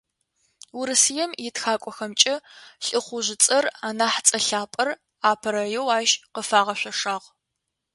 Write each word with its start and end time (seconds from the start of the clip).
Урысыем 0.77 1.31
итхакӀохэмкӏэ 1.47 2.35
ЛӀыхъужъыцӏэр, 2.85 3.65
анахь 3.87 4.19
цӏэ 4.27 4.39
лъапӏэр, 4.45 4.89
апэрэеу 5.29 5.87
ащ 5.97 6.09
къыфагъэшъошагъ. 6.33 7.25